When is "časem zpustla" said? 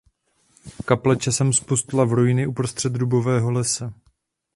1.17-2.05